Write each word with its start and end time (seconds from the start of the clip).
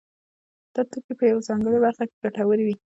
دا 0.73 0.81
توکي 0.91 1.13
په 1.19 1.23
یوه 1.31 1.45
ځانګړې 1.47 1.79
برخه 1.85 2.03
کې 2.09 2.15
ګټور 2.23 2.59
وي 2.65 2.75